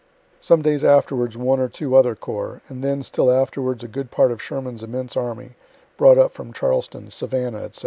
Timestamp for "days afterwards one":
0.63-1.59